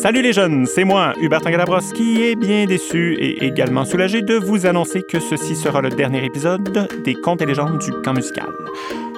[0.00, 4.34] Salut les jeunes, c'est moi, Hubert Galabros, qui est bien déçu et également soulagé de
[4.36, 8.46] vous annoncer que ceci sera le dernier épisode des Contes et légendes du camp musical.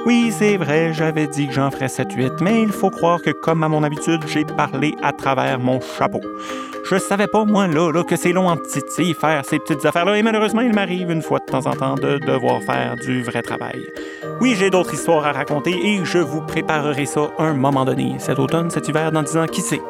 [0.06, 3.62] Oui, c'est vrai, j'avais dit que j'en ferais 7-8, mais il faut croire que, comme
[3.62, 6.22] à mon habitude, j'ai parlé à travers mon chapeau.
[6.90, 10.22] Je savais pas, moi, là, que c'est long en titi faire ces petites affaires-là, et
[10.22, 13.86] malheureusement, il m'arrive une fois de temps en temps de devoir faire du vrai travail.
[14.40, 18.38] Oui, j'ai d'autres histoires à raconter et je vous préparerai ça un moment donné, cet
[18.38, 19.82] automne, cet hiver, dans 10 ans, qui sait.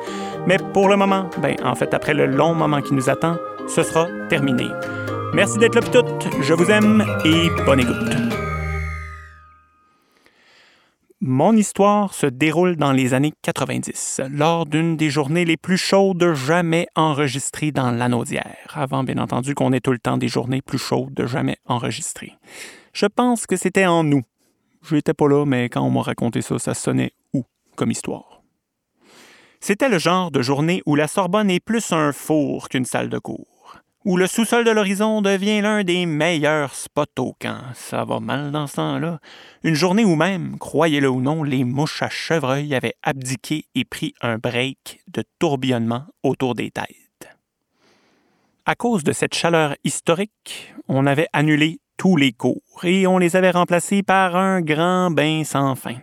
[0.47, 3.37] Mais pour le moment, ben, en fait, après le long moment qui nous attend,
[3.69, 4.67] ce sera terminé.
[5.33, 6.05] Merci d'être là, tout.
[6.43, 8.50] Je vous aime et bonne écoute.
[11.23, 16.33] Mon histoire se déroule dans les années 90, lors d'une des journées les plus chaudes
[16.33, 20.79] jamais enregistrées dans l'Anaudière, avant bien entendu qu'on ait tout le temps des journées plus
[20.79, 22.33] chaudes jamais enregistrées.
[22.95, 24.23] Je pense que c'était en nous.
[24.83, 27.45] Je n'étais pas là, mais quand on m'a raconté ça, ça sonnait où
[27.77, 28.41] comme histoire?
[29.61, 33.19] C'était le genre de journée où la Sorbonne est plus un four qu'une salle de
[33.19, 33.50] cours
[34.05, 37.61] où le sous-sol de l'horizon devient l'un des meilleurs spots au camp.
[37.75, 39.21] Ça va mal dans ce temps-là.
[39.63, 44.15] Une journée où même, croyez-le ou non, les mouches à chevreuil avaient abdiqué et pris
[44.23, 47.29] un break de tourbillonnement autour des têtes.
[48.65, 53.37] À cause de cette chaleur historique, on avait annulé tous les cours et on les
[53.37, 55.97] avait remplacés par un grand bain sans fin.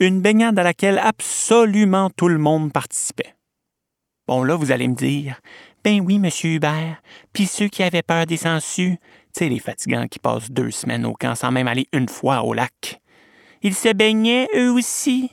[0.00, 3.34] Une baignade à laquelle absolument tout le monde participait.
[4.26, 5.40] Bon, là, vous allez me dire,
[5.84, 7.02] ben oui, monsieur Hubert.
[7.32, 8.98] Puis ceux qui avaient peur des sangsues,
[9.34, 12.42] tu sais, les fatigants qui passent deux semaines au camp sans même aller une fois
[12.42, 13.00] au lac.
[13.62, 15.30] Ils se baignaient eux aussi?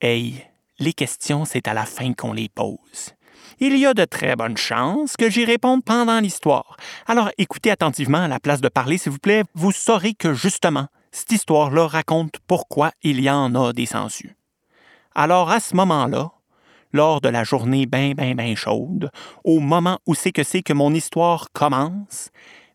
[0.00, 0.44] Hey,
[0.78, 3.14] les questions, c'est à la fin qu'on les pose.
[3.58, 6.76] Il y a de très bonnes chances que j'y réponde pendant l'histoire.
[7.06, 9.44] Alors écoutez attentivement à la place de parler, s'il vous plaît.
[9.54, 14.36] Vous saurez que justement, cette histoire-là raconte pourquoi il y en a des sangsues.
[15.14, 16.32] Alors à ce moment-là,
[16.96, 19.10] lors de la journée bien, bien, bien chaude,
[19.44, 22.30] au moment où c'est que c'est que mon histoire commence,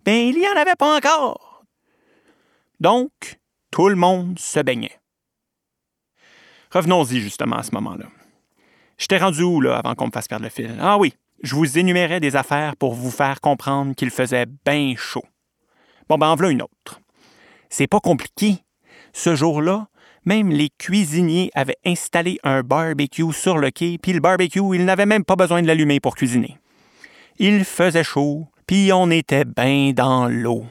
[0.05, 1.63] ben il n'y en avait pas encore.
[2.79, 3.39] Donc,
[3.71, 4.99] tout le monde se baignait.
[6.71, 8.05] Revenons-y justement à ce moment-là.
[8.97, 10.77] J'étais rendu où, là, avant qu'on me fasse perdre le fil?
[10.79, 15.25] Ah oui, je vous énumérais des affaires pour vous faire comprendre qu'il faisait bien chaud.
[16.07, 17.01] Bon, ben, en voilà une autre.
[17.69, 18.63] C'est pas compliqué.
[19.13, 19.87] Ce jour-là,
[20.25, 25.05] même les cuisiniers avaient installé un barbecue sur le quai, puis le barbecue, ils n'avaient
[25.05, 26.57] même pas besoin de l'allumer pour cuisiner.
[27.37, 30.65] Il faisait chaud, puis on était bien dans l'eau,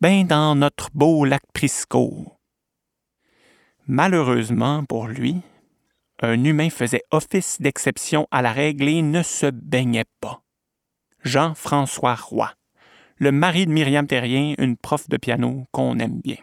[0.00, 2.32] bien dans notre beau lac Prisco.
[3.86, 5.36] Malheureusement pour lui,
[6.20, 10.42] un humain faisait office d'exception à la règle et ne se baignait pas.
[11.22, 12.52] Jean-François Roy,
[13.18, 16.36] le mari de Myriam Terrien, une prof de piano qu'on aime bien.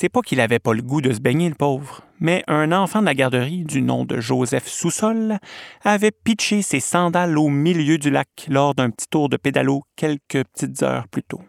[0.00, 3.00] C'est pas qu'il avait pas le goût de se baigner, le pauvre, mais un enfant
[3.00, 5.38] de la garderie du nom de Joseph Soussol
[5.82, 10.44] avait pitché ses sandales au milieu du lac lors d'un petit tour de pédalo quelques
[10.44, 11.42] petites heures plus tôt.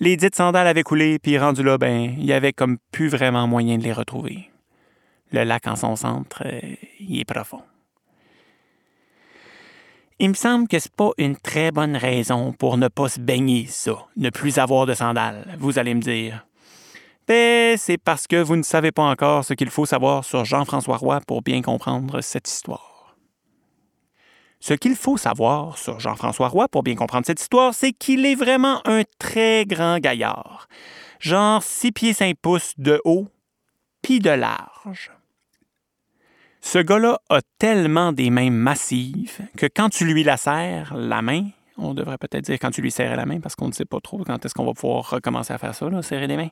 [0.00, 3.46] Les dites sandales avaient coulé, puis rendu là, ben, il y avait comme plus vraiment
[3.46, 4.50] moyen de les retrouver.
[5.30, 7.62] Le lac en son centre, euh, il est profond.
[10.18, 13.66] Il me semble que c'est pas une très bonne raison pour ne pas se baigner,
[13.68, 16.45] ça, ne plus avoir de sandales, vous allez me dire.
[17.28, 21.20] C'est parce que vous ne savez pas encore ce qu'il faut savoir sur Jean-François Roy
[21.26, 23.16] pour bien comprendre cette histoire.
[24.60, 28.34] Ce qu'il faut savoir sur Jean-François Roy pour bien comprendre cette histoire, c'est qu'il est
[28.36, 30.68] vraiment un très grand gaillard.
[31.18, 33.26] Genre 6 pieds 5 pouces de haut,
[34.02, 35.10] puis de large.
[36.60, 41.48] Ce gars-là a tellement des mains massives que quand tu lui la serres, la main,
[41.76, 44.00] on devrait peut-être dire quand tu lui serres la main parce qu'on ne sait pas
[44.00, 46.50] trop quand est-ce qu'on va pouvoir recommencer à faire ça, serrer des mains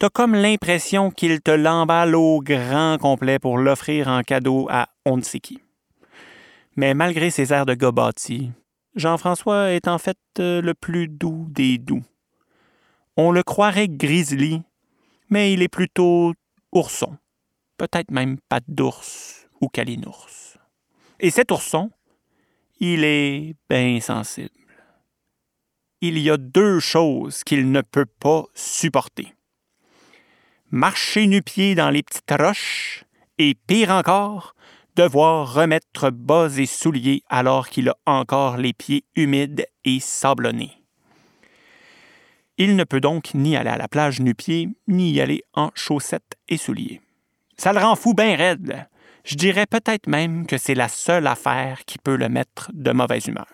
[0.00, 5.20] t'as comme l'impression qu'il te l'emballe au grand complet pour l'offrir en cadeau à on.
[6.74, 7.92] Mais malgré ses airs de gars
[8.96, 12.02] Jean-François est en fait euh, le plus doux des doux.
[13.18, 14.62] On le croirait grizzly,
[15.28, 16.32] mais il est plutôt
[16.72, 17.18] ourson,
[17.76, 20.56] peut-être même patte d'ours ou calinours.
[21.20, 21.90] Et cet ourson,
[22.78, 24.48] il est bien sensible.
[26.00, 29.34] Il y a deux choses qu'il ne peut pas supporter
[30.70, 33.04] marcher nu-pied dans les petites roches,
[33.38, 34.54] et pire encore,
[34.96, 40.72] devoir remettre bas et souliers alors qu'il a encore les pieds humides et sablonnés.
[42.58, 46.36] Il ne peut donc ni aller à la plage nu-pied, ni y aller en chaussettes
[46.48, 47.00] et souliers.
[47.56, 48.86] Ça le rend fou bien raide.
[49.24, 53.26] Je dirais peut-être même que c'est la seule affaire qui peut le mettre de mauvaise
[53.26, 53.46] humeur.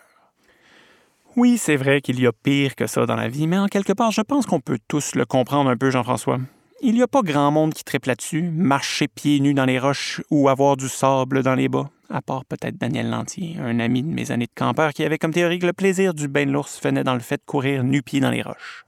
[1.36, 3.92] Oui, c'est vrai qu'il y a pire que ça dans la vie, mais en quelque
[3.92, 6.38] part, je pense qu'on peut tous le comprendre un peu, Jean-François.
[6.82, 10.20] Il n'y a pas grand monde qui triple là-dessus, marcher pieds nus dans les roches
[10.30, 14.08] ou avoir du sable dans les bas, à part peut-être Daniel Lantier, un ami de
[14.08, 16.78] mes années de campeur qui avait comme théorie que le plaisir du bain de l'ours
[16.82, 18.84] venait dans le fait de courir nu-pieds dans les roches.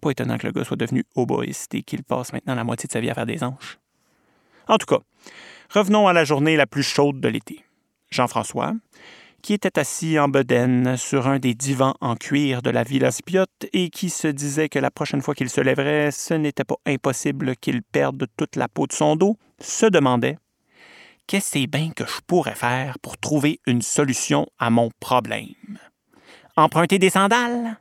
[0.00, 2.92] Pas étonnant que le gars soit devenu oboïste et qu'il passe maintenant la moitié de
[2.92, 3.78] sa vie à faire des anges.
[4.66, 4.98] En tout cas,
[5.70, 7.64] revenons à la journée la plus chaude de l'été.
[8.10, 8.74] Jean-François,
[9.46, 13.66] qui était assis en bedaine sur un des divans en cuir de la Villa Spiotte
[13.72, 17.54] et qui se disait que la prochaine fois qu'il se lèverait, ce n'était pas impossible
[17.54, 20.36] qu'il perde toute la peau de son dos, se demandait
[21.28, 25.78] Qu'est-ce bien que je pourrais faire pour trouver une solution à mon problème?
[26.56, 27.78] Emprunter des sandales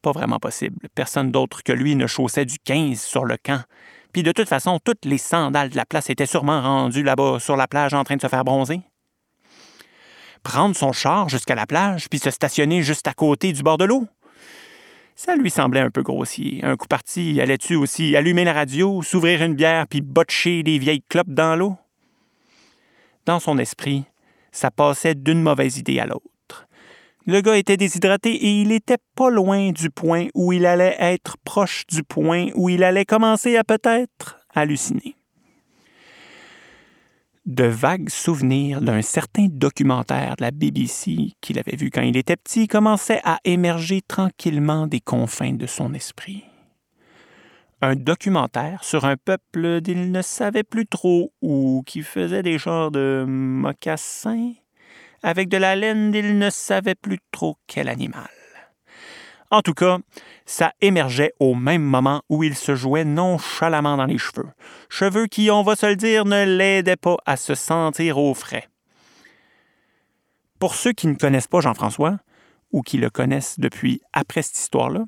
[0.00, 0.88] Pas vraiment possible.
[0.94, 3.62] Personne d'autre que lui ne chaussait du 15 sur le camp.
[4.14, 7.56] Puis de toute façon, toutes les sandales de la place étaient sûrement rendues là-bas sur
[7.56, 8.80] la plage en train de se faire bronzer
[10.48, 13.84] prendre son char jusqu'à la plage puis se stationner juste à côté du bord de
[13.84, 14.06] l'eau?
[15.14, 16.60] Ça lui semblait un peu grossier.
[16.64, 21.02] Un coup parti, allait-tu aussi allumer la radio, s'ouvrir une bière puis botcher des vieilles
[21.06, 21.76] clopes dans l'eau?
[23.26, 24.04] Dans son esprit,
[24.50, 26.66] ça passait d'une mauvaise idée à l'autre.
[27.26, 31.36] Le gars était déshydraté et il était pas loin du point où il allait être
[31.44, 35.17] proche du point où il allait commencer à peut-être halluciner
[37.48, 42.36] de vagues souvenirs d'un certain documentaire de la BBC qu'il avait vu quand il était
[42.36, 46.44] petit commençaient à émerger tranquillement des confins de son esprit.
[47.80, 52.90] Un documentaire sur un peuple d'il ne savait plus trop où, qui faisait des genres
[52.90, 54.52] de mocassins
[55.22, 58.28] avec de la laine d'il ne savait plus trop quel animal.
[59.50, 59.98] En tout cas,
[60.44, 64.48] ça émergeait au même moment où il se jouait nonchalamment dans les cheveux.
[64.90, 68.68] Cheveux qui, on va se le dire, ne l'aidaient pas à se sentir au frais.
[70.58, 72.18] Pour ceux qui ne connaissent pas Jean-François,
[72.72, 75.04] ou qui le connaissent depuis après cette histoire-là,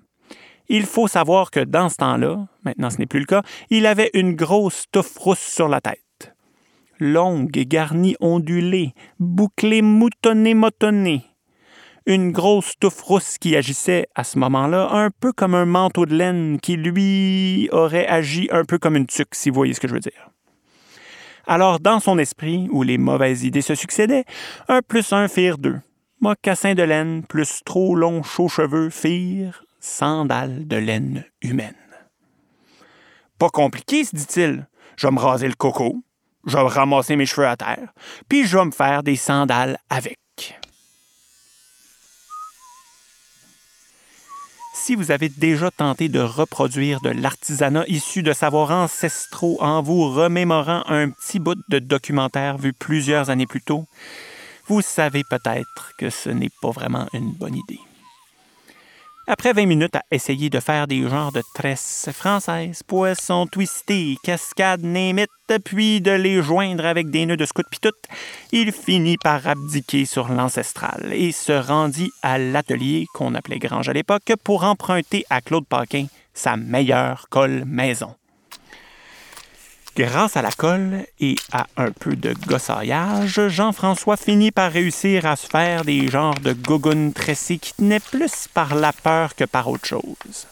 [0.69, 4.11] il faut savoir que dans ce temps-là, maintenant ce n'est plus le cas, il avait
[4.15, 6.35] une grosse touffe rousse sur la tête.
[6.99, 11.25] Longue, garnie, ondulée, bouclée, moutonnée, motonnée,
[12.11, 16.15] une grosse touffe rousse qui agissait à ce moment-là un peu comme un manteau de
[16.15, 19.87] laine qui, lui, aurait agi un peu comme une tuque, si vous voyez ce que
[19.87, 20.31] je veux dire.
[21.47, 24.25] Alors, dans son esprit, où les mauvaises idées se succédaient,
[24.69, 25.79] un plus un firent deux.
[26.21, 31.75] Mocassin de laine plus trop longs chauds cheveux firent sandales de laine humaine.
[33.39, 34.67] Pas compliqué, se dit-il.
[34.97, 35.97] Je vais me raser le coco,
[36.45, 37.95] je vais ramasser mes cheveux à terre,
[38.29, 40.19] puis je vais me faire des sandales avec.
[44.91, 50.11] Si vous avez déjà tenté de reproduire de l'artisanat issu de savoirs ancestraux en vous
[50.11, 53.87] remémorant un petit bout de documentaire vu plusieurs années plus tôt,
[54.67, 57.79] vous savez peut-être que ce n'est pas vraiment une bonne idée.
[59.33, 64.83] Après 20 minutes à essayer de faire des genres de tresses françaises, poissons twistés, cascades
[64.83, 65.31] némites,
[65.65, 67.91] puis de les joindre avec des nœuds de scout tout,
[68.51, 73.93] il finit par abdiquer sur l'ancestral et se rendit à l'atelier qu'on appelait Grange à
[73.93, 78.17] l'époque pour emprunter à Claude Paquin sa meilleure colle maison.
[79.97, 85.37] Grâce à la colle et à un peu de gossaillage, Jean-François finit par réussir à
[85.37, 89.69] se faire des genres de gougounes tressées qui tenaient plus par la peur que par
[89.69, 90.47] autre chose.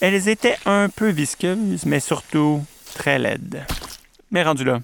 [0.00, 2.64] Elles étaient un peu visqueuses, mais surtout
[2.94, 3.64] très laides.
[4.30, 4.80] Mais rendu là,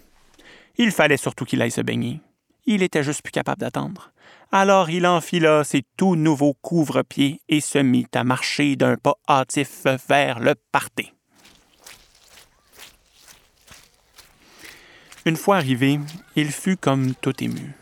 [0.76, 2.20] il fallait surtout qu'il aille se baigner.
[2.66, 4.10] Il était juste plus capable d'attendre.
[4.50, 9.86] Alors il enfila ses tout nouveaux couvre-pieds et se mit à marcher d'un pas hâtif
[10.08, 11.13] vers le parté.
[15.26, 16.00] Une fois arrivé,
[16.36, 17.72] il fut comme tout ému.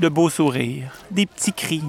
[0.00, 1.84] De beaux sourires, des petits cris,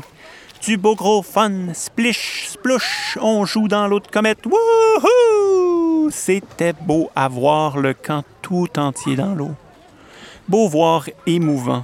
[0.64, 6.12] du beau gros fun, splish, splouch, on joue dans l'autre comète, wouhou!
[6.12, 9.56] C'était beau à voir le camp tout entier dans l'eau.
[10.48, 11.84] Beau voir émouvant.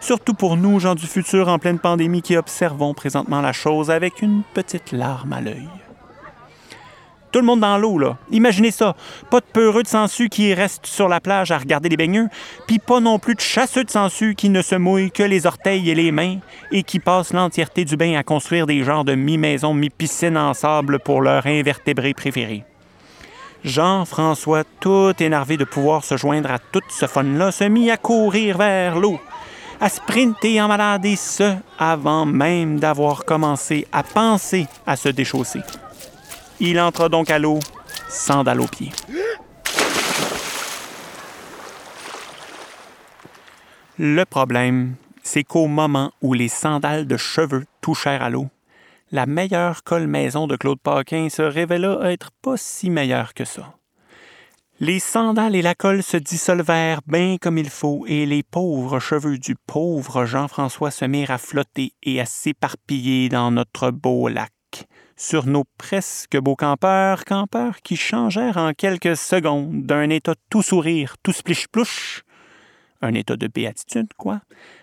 [0.00, 4.22] Surtout pour nous, gens du futur en pleine pandémie qui observons présentement la chose avec
[4.22, 5.68] une petite larme à l'œil.
[7.32, 8.18] Tout le monde dans l'eau, là.
[8.30, 8.94] Imaginez ça.
[9.30, 12.28] Pas de peureux de sangsues qui restent sur la plage à regarder les baigneux,
[12.66, 15.88] puis pas non plus de chasseux de sangsues qui ne se mouillent que les orteils
[15.88, 16.36] et les mains
[16.70, 20.98] et qui passent l'entièreté du bain à construire des genres de mi-maison, mi-piscine en sable
[20.98, 22.64] pour leur invertébrés préférés.
[23.64, 28.58] Jean-François, tout énervé de pouvoir se joindre à tout ce fun-là, se mit à courir
[28.58, 29.18] vers l'eau,
[29.80, 35.60] à sprinter en malade et ce, avant même d'avoir commencé à penser à se déchausser.
[36.64, 37.58] Il entra donc à l'eau,
[38.08, 38.92] sandales aux pieds.
[43.98, 48.46] Le problème, c'est qu'au moment où les sandales de cheveux touchèrent à l'eau,
[49.10, 53.74] la meilleure colle maison de Claude Paquin se révéla être pas si meilleure que ça.
[54.78, 59.38] Les sandales et la colle se dissolvèrent bien comme il faut, et les pauvres cheveux
[59.38, 64.52] du pauvre Jean-François se mirent à flotter et à s'éparpiller dans notre beau lac.
[65.24, 71.14] Sur nos presque beaux campeurs, campeurs qui changèrent en quelques secondes d'un état tout sourire,
[71.22, 72.24] tout splish-plouche,
[73.02, 74.40] un état de béatitude, quoi,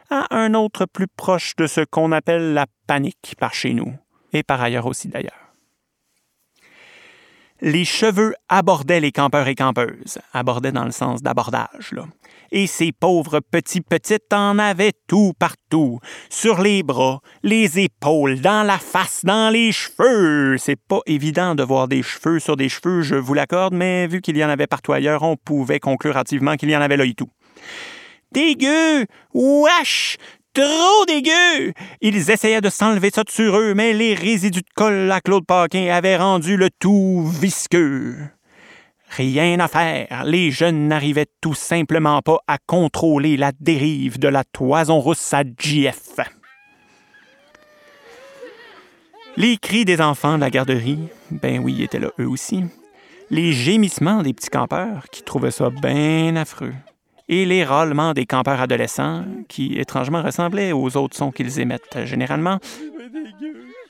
[0.10, 3.94] à un autre plus proche de ce qu'on appelle la panique par chez nous,
[4.32, 5.49] et par ailleurs aussi d'ailleurs.
[7.62, 12.06] Les cheveux abordaient les campeurs et campeuses, abordaient dans le sens d'abordage, là.
[12.52, 16.00] Et ces pauvres petits petites en avaient tout partout,
[16.30, 20.58] sur les bras, les épaules, dans la face, dans les cheveux.
[20.58, 24.22] C'est pas évident de voir des cheveux sur des cheveux, je vous l'accorde, mais vu
[24.22, 27.06] qu'il y en avait partout ailleurs, on pouvait conclure hâtivement qu'il y en avait là
[27.06, 27.30] et tout.
[28.32, 29.06] Dégueu!
[29.34, 30.18] Wesh!
[30.60, 31.72] Trop dégueu!
[32.02, 35.46] Ils essayaient de s'enlever ça de sur eux, mais les résidus de colle à Claude
[35.46, 38.18] Paquin avaient rendu le tout visqueux.
[39.10, 44.44] Rien à faire, les jeunes n'arrivaient tout simplement pas à contrôler la dérive de la
[44.44, 46.20] toison rousse à JF.
[49.38, 52.66] Les cris des enfants de la garderie, ben oui, étaient là eux aussi.
[53.30, 56.74] Les gémissements des petits campeurs qui trouvaient ça bien affreux
[57.30, 62.60] et les râlements des campeurs adolescents, qui étrangement ressemblaient aux autres sons qu'ils émettent généralement,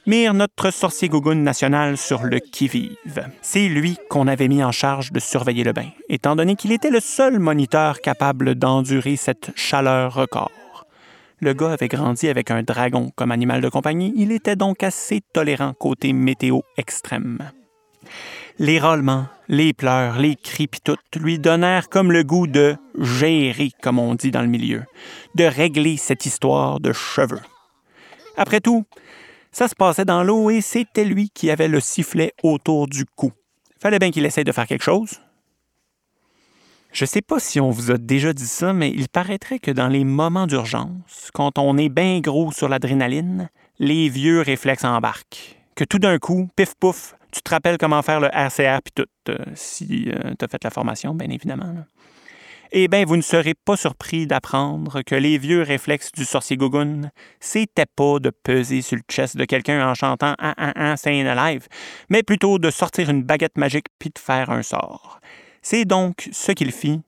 [0.05, 3.29] mirent notre sorcier gougoune national sur le qui-vive.
[3.41, 6.89] C'est lui qu'on avait mis en charge de surveiller le bain, étant donné qu'il était
[6.89, 10.51] le seul moniteur capable d'endurer cette chaleur record.
[11.39, 15.21] Le gars avait grandi avec un dragon comme animal de compagnie, il était donc assez
[15.33, 17.37] tolérant côté météo extrême.
[18.61, 23.71] Les râlements, les pleurs, les cris pis tout lui donnèrent comme le goût de gérer,
[23.81, 24.83] comme on dit dans le milieu,
[25.35, 27.39] de régler cette histoire de cheveux.
[28.35, 28.83] Après tout,
[29.53, 33.31] ça se passait dans l'eau et c'était lui qui avait le sifflet autour du cou.
[33.81, 35.21] Fallait bien qu'il essaye de faire quelque chose.
[36.91, 39.87] Je sais pas si on vous a déjà dit ça, mais il paraîtrait que dans
[39.87, 45.55] les moments d'urgence, quand on est bien gros sur l'adrénaline, les vieux réflexes embarquent.
[45.75, 49.05] Que tout d'un coup, pif pouf, tu te rappelles comment faire le RCR puis tout,
[49.29, 51.73] euh, si euh, tu fait la formation, bien évidemment.
[52.71, 57.09] Eh bien, vous ne serez pas surpris d'apprendre que les vieux réflexes du sorcier Gogun,
[57.39, 61.27] c'était pas de peser sur le chest de quelqu'un en chantant un un un c'est
[61.27, 61.67] alive,
[62.09, 65.19] mais plutôt de sortir une baguette magique puis de faire un sort.
[65.63, 67.01] C'est donc ce qu'il fit.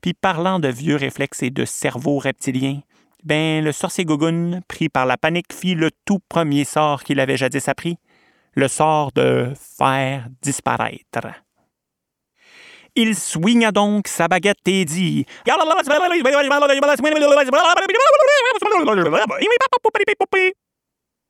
[0.00, 2.80] Puis parlant de vieux réflexes et de cerveau reptilien,
[3.22, 7.36] ben le sorcier Gogun, pris par la panique, fit le tout premier sort qu'il avait
[7.36, 7.96] jadis appris,
[8.56, 11.28] le sort de faire disparaître.
[12.98, 15.26] Il swinga donc sa baguette et dit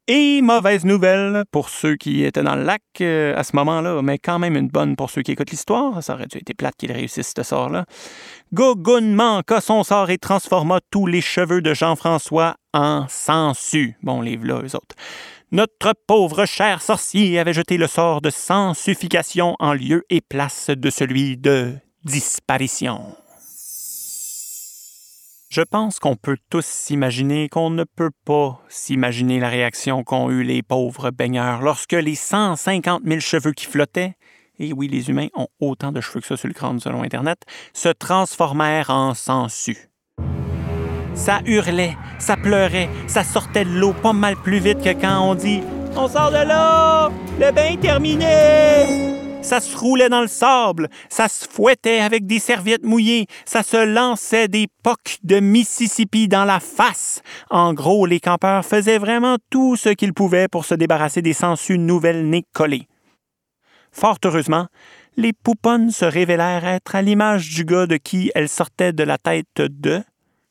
[0.09, 4.18] Et mauvaise nouvelle pour ceux qui étaient dans le lac euh, à ce moment-là, mais
[4.18, 6.00] quand même une bonne pour ceux qui écoutent l'histoire.
[6.04, 7.87] Ça aurait dû être plate qu'il réussisse ce sort-là.
[8.52, 13.97] Gogun manqua son sort et transforma tous les cheveux de Jean-François en sangsues.
[14.04, 14.95] Bon, livre-là, eux autres.
[15.53, 20.91] Notre pauvre cher sorcier avait jeté le sort de sensification en lieu et place de
[20.91, 21.73] celui de
[22.03, 23.17] disparition.
[25.49, 30.43] Je pense qu'on peut tous s'imaginer qu'on ne peut pas s'imaginer la réaction qu'ont eue
[30.43, 34.17] les pauvres baigneurs lorsque les 150 000 cheveux qui flottaient,
[34.59, 37.38] et oui, les humains ont autant de cheveux que ça sur le crâne selon Internet,
[37.73, 39.91] se transformèrent en sangsues.
[41.17, 45.35] Ça hurlait, ça pleurait, ça sortait de l'eau pas mal plus vite que quand on
[45.35, 45.63] dit
[45.97, 47.13] On sort de l'eau!
[47.41, 49.17] Le bain est terminé!
[49.41, 53.77] Ça se roulait dans le sable, ça se fouettait avec des serviettes mouillées, ça se
[53.77, 57.23] lançait des pocs de Mississippi dans la face.
[57.49, 61.79] En gros, les campeurs faisaient vraiment tout ce qu'ils pouvaient pour se débarrasser des sangsues
[61.79, 62.89] nouvelles nées collées.
[63.91, 64.67] Fort heureusement,
[65.17, 69.17] les pouponnes se révélèrent être à l'image du gars de qui elles sortaient de la
[69.17, 70.03] tête de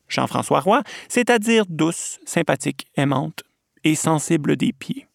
[0.08, 3.44] Jean-François Roy, c'est-à-dire douce, sympathique, aimante
[3.84, 5.08] et sensible des pieds.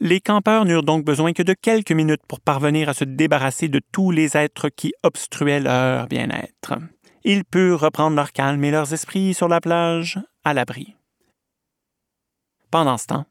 [0.00, 3.80] Les campeurs n'eurent donc besoin que de quelques minutes pour parvenir à se débarrasser de
[3.92, 6.74] tous les êtres qui obstruaient leur bien-être.
[7.24, 10.96] Ils purent reprendre leur calme et leurs esprits sur la plage, à l'abri.
[12.72, 13.26] Pendant ce temps,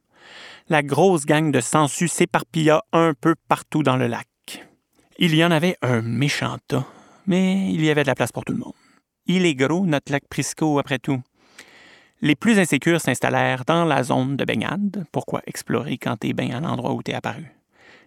[0.69, 4.27] la grosse gang de sangsues s'éparpilla un peu partout dans le lac.
[5.17, 6.86] Il y en avait un méchant tas,
[7.27, 8.74] mais il y avait de la place pour tout le monde.
[9.33, 11.21] Il est gros, notre lac Prisco, après tout.
[12.21, 15.05] Les plus insécures s'installèrent dans la zone de baignade.
[15.13, 17.45] Pourquoi explorer quand t'es bien à l'endroit où t'es apparu?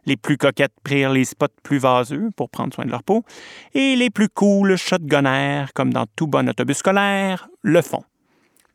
[0.05, 3.25] Les plus coquettes prirent les spots plus vaseux pour prendre soin de leur peau,
[3.73, 8.05] et les plus cool shotgunnèrent, comme dans tout bon autobus scolaire, le fond.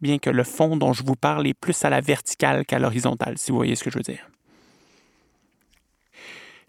[0.01, 3.38] bien que le fond dont je vous parle est plus à la verticale qu'à l'horizontale,
[3.38, 4.27] si vous voyez ce que je veux dire.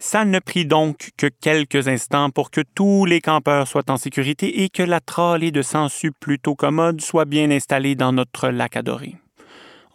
[0.03, 4.63] Ça ne prit donc que quelques instants pour que tous les campeurs soient en sécurité
[4.63, 9.15] et que la tralée de sangsues plutôt commode soit bien installée dans notre lac adoré.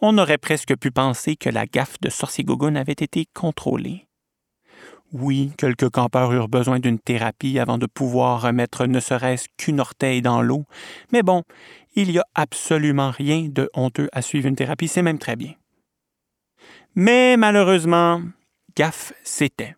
[0.01, 4.07] On aurait presque pu penser que la gaffe de Sorcier Gogun avait été contrôlée.
[5.11, 10.21] Oui, quelques campeurs eurent besoin d'une thérapie avant de pouvoir remettre ne serait-ce qu'une orteil
[10.21, 10.63] dans l'eau,
[11.11, 11.43] mais bon,
[11.95, 15.51] il n'y a absolument rien de honteux à suivre une thérapie, c'est même très bien.
[16.95, 18.21] Mais malheureusement,
[18.77, 19.76] gaffe c'était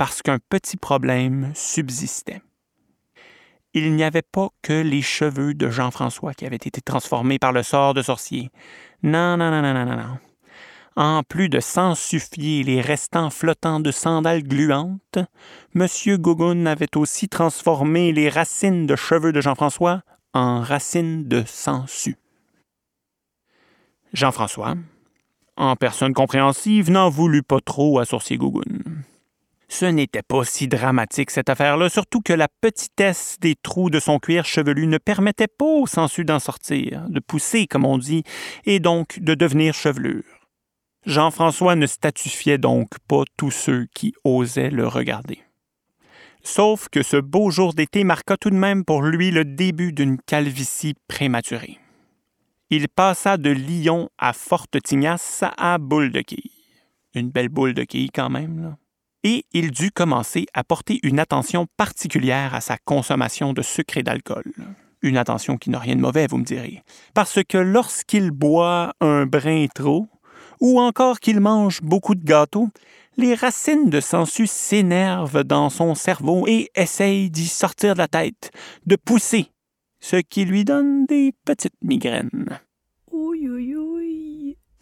[0.00, 2.40] parce qu'un petit problème subsistait.
[3.74, 7.62] Il n'y avait pas que les cheveux de Jean-François qui avaient été transformés par le
[7.62, 8.48] sort de sorcier.
[9.02, 10.18] Non, non, non, non, non, non.
[10.96, 15.18] En plus de suffier les restants flottants de sandales gluantes,
[15.74, 15.86] M.
[16.16, 20.00] Gougoun avait aussi transformé les racines de cheveux de Jean-François
[20.32, 22.16] en racines de sangsues.
[24.14, 24.76] Jean-François,
[25.58, 29.04] en personne compréhensive, n'en voulut pas trop à Sorcier Gougoun.
[29.72, 34.18] Ce n'était pas si dramatique cette affaire-là, surtout que la petitesse des trous de son
[34.18, 38.24] cuir chevelu ne permettait pas au sensu d'en sortir, de pousser, comme on dit,
[38.64, 40.24] et donc de devenir chevelure.
[41.06, 45.38] Jean-François ne statifiait donc pas tous ceux qui osaient le regarder.
[46.42, 50.18] Sauf que ce beau jour d'été marqua tout de même pour lui le début d'une
[50.18, 51.78] calvitie prématurée.
[52.70, 56.50] Il passa de Lyon à Forte Tignasse à Boule de Quille.
[57.14, 58.79] Une belle boule de quille quand même, là
[59.24, 64.02] et il dut commencer à porter une attention particulière à sa consommation de sucre et
[64.02, 64.44] d'alcool.
[65.02, 66.82] Une attention qui n'a rien de mauvais, vous me direz.
[67.14, 70.08] Parce que lorsqu'il boit un brin trop,
[70.60, 72.68] ou encore qu'il mange beaucoup de gâteaux,
[73.16, 78.50] les racines de sensu s'énervent dans son cerveau et essayent d'y sortir de la tête,
[78.86, 79.46] de pousser,
[80.00, 82.60] ce qui lui donne des petites migraines.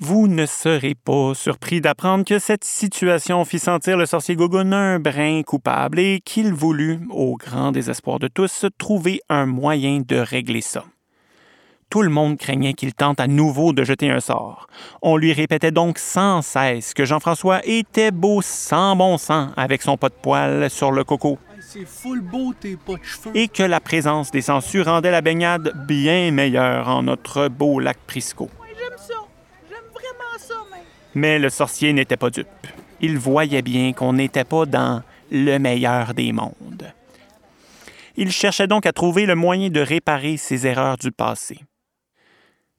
[0.01, 5.01] Vous ne serez pas surpris d'apprendre que cette situation fit sentir le sorcier Gogun un
[5.01, 10.61] brin coupable et qu'il voulut, au grand désespoir de tous, trouver un moyen de régler
[10.61, 10.85] ça.
[11.91, 14.69] Tout le monde craignait qu'il tente à nouveau de jeter un sort.
[15.03, 19.97] On lui répétait donc sans cesse que Jean-François était beau sans bon sens avec son
[19.97, 21.39] pot de poil sur le coco.
[23.35, 27.99] Et que la présence des sangsues rendait la baignade bien meilleure en notre beau lac
[28.07, 28.49] Prisco.
[31.19, 32.47] Mais le sorcier n'était pas dupe.
[33.01, 35.03] Il voyait bien qu'on n'était pas dans
[35.33, 36.93] le meilleur des mondes.
[38.17, 41.59] Il cherchait donc à trouver le moyen de réparer ses erreurs du passé.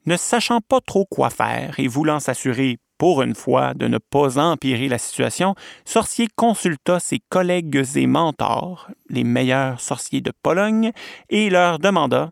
[0.05, 4.39] Ne sachant pas trop quoi faire et voulant s'assurer, pour une fois, de ne pas
[4.39, 10.93] empirer la situation, Sorcier consulta ses collègues et mentors, les meilleurs sorciers de Pologne,
[11.29, 12.31] et leur demanda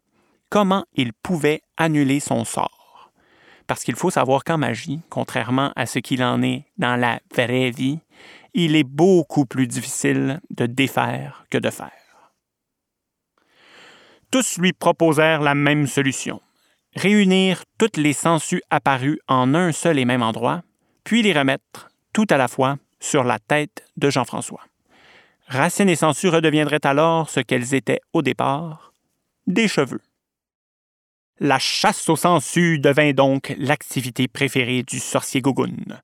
[0.49, 2.76] comment il pouvait annuler son sort.
[3.67, 7.71] Parce qu'il faut savoir qu'en magie, contrairement à ce qu'il en est dans la vraie
[7.71, 7.99] vie,
[8.53, 11.91] il est beaucoup plus difficile de défaire que de faire.
[14.31, 16.41] Tous lui proposèrent la même solution
[16.97, 20.63] réunir toutes les sangsues apparues en un seul et même endroit,
[21.03, 24.61] puis les remettre tout à la fois sur la tête de Jean-François.
[25.47, 28.91] Racine et sangsues redeviendraient alors ce qu'elles étaient au départ,
[29.45, 30.01] des cheveux.
[31.39, 36.01] La chasse aux sangsues devint donc l'activité préférée du sorcier Gogun.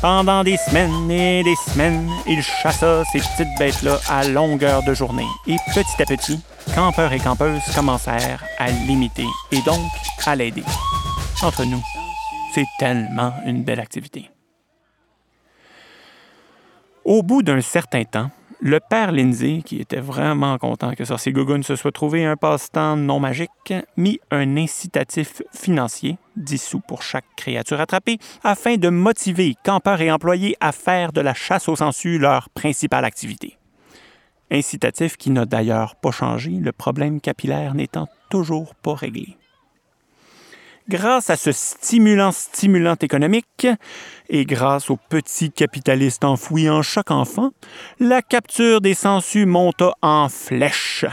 [0.00, 5.28] Pendant des semaines et des semaines, il chassa ces petites bêtes-là à longueur de journée.
[5.46, 6.40] Et petit à petit,
[6.74, 9.92] campeurs et campeuses commencèrent à l'imiter et donc
[10.26, 10.64] à l'aider.
[11.40, 11.82] Entre nous,
[12.52, 14.28] c'est tellement une belle activité.
[17.04, 18.30] Au bout d'un certain temps,
[18.62, 22.96] le père Lindsay, qui était vraiment content que Sorcier Gogun se soit trouvé un passe-temps
[22.96, 29.54] non magique, mit un incitatif financier, 10 sous pour chaque créature attrapée, afin de motiver
[29.64, 33.56] campeurs et employés à faire de la chasse aux sangsues leur principale activité.
[34.50, 39.36] Incitatif qui n'a d'ailleurs pas changé, le problème capillaire n'étant toujours pas réglé.
[40.90, 43.68] Grâce à ce stimulant stimulant économique
[44.28, 47.50] et grâce aux petits capitalistes enfouis en chaque enfant,
[48.00, 51.04] la capture des sangsues monta en flèche.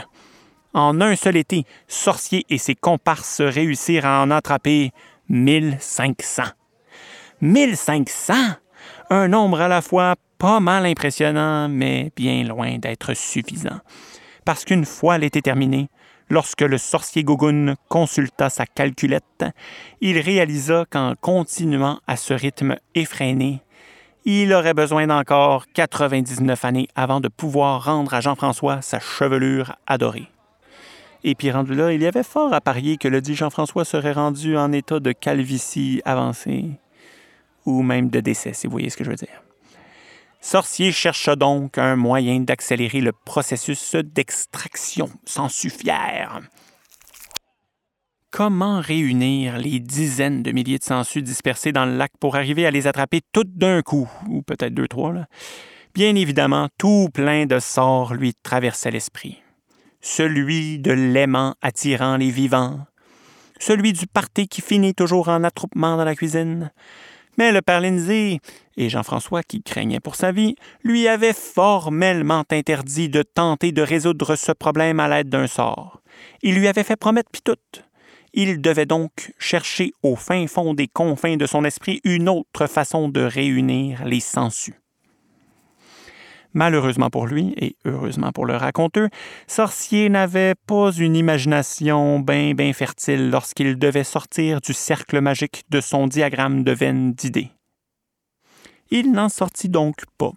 [0.74, 4.90] En un seul été, Sorcier et ses comparses réussirent à en attraper
[5.28, 6.42] 1500.
[7.40, 8.34] 1500!
[9.10, 13.78] Un nombre à la fois pas mal impressionnant, mais bien loin d'être suffisant.
[14.44, 15.88] Parce qu'une fois l'été terminé,
[16.30, 19.46] Lorsque le sorcier Gogun consulta sa calculette,
[20.00, 23.62] il réalisa qu'en continuant à ce rythme effréné,
[24.24, 30.28] il aurait besoin d'encore 99 années avant de pouvoir rendre à Jean-François sa chevelure adorée.
[31.24, 34.12] Et puis rendu là, il y avait fort à parier que le dit Jean-François serait
[34.12, 36.66] rendu en état de calvitie avancée,
[37.64, 39.47] ou même de décès, si vous voyez ce que je veux dire.
[40.40, 46.40] Sorcier cherche donc un moyen d'accélérer le processus d'extraction sans suffière.
[48.30, 52.70] Comment réunir les dizaines de milliers de sangsues dispersés dans le lac pour arriver à
[52.70, 55.14] les attraper toutes d'un coup, ou peut-être deux, trois?
[55.94, 59.42] Bien évidemment, tout plein de sorts lui traversait l'esprit.
[60.00, 62.86] Celui de l'aimant attirant les vivants,
[63.58, 66.70] celui du party qui finit toujours en attroupement dans la cuisine,
[67.38, 68.40] mais le Lindsay
[68.76, 74.36] et Jean-François, qui craignait pour sa vie, lui avaient formellement interdit de tenter de résoudre
[74.36, 76.02] ce problème à l'aide d'un sort.
[76.42, 77.54] Il lui avait fait promettre pis tout.
[78.34, 83.08] Il devait donc chercher au fin fond des confins de son esprit une autre façon
[83.08, 84.80] de réunir les sangsues.
[86.54, 89.08] Malheureusement pour lui, et heureusement pour le raconteur,
[89.46, 95.80] Sorcier n'avait pas une imagination bien bien fertile lorsqu'il devait sortir du cercle magique de
[95.80, 97.50] son diagramme de veine d'idées.
[98.90, 100.32] Il n'en sortit donc pas.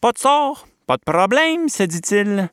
[0.00, 2.48] Pas de sort, pas de problème, se dit-il.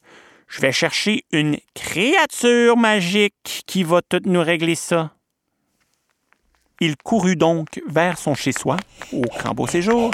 [0.47, 5.11] Je vais chercher une créature magique qui va tout nous régler ça.
[6.79, 8.77] Il courut donc vers son chez-soi,
[9.11, 10.11] au Crambeau Séjour,